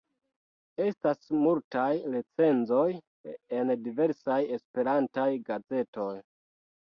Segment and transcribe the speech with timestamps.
[0.83, 2.87] Estas multaj recenzoj
[3.59, 6.11] en diversaj Esperantaj gazetoj.